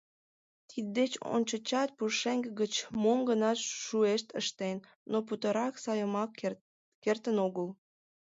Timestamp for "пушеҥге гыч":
1.97-2.73